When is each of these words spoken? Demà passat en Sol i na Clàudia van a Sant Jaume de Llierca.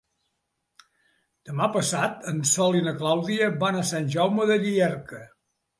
Demà 1.49 1.67
passat 1.77 2.27
en 2.33 2.41
Sol 2.55 2.81
i 2.81 2.83
na 2.89 2.97
Clàudia 3.03 3.53
van 3.67 3.79
a 3.83 3.87
Sant 3.95 4.13
Jaume 4.17 4.53
de 4.55 4.63
Llierca. 4.67 5.27